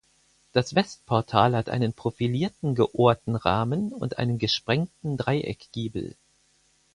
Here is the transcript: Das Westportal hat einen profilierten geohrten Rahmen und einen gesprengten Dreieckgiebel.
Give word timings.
Das 0.51 0.73
Westportal 0.73 1.55
hat 1.55 1.69
einen 1.69 1.93
profilierten 1.93 2.73
geohrten 2.73 3.35
Rahmen 3.35 3.91
und 3.93 4.17
einen 4.17 4.39
gesprengten 4.39 5.15
Dreieckgiebel. 5.15 6.15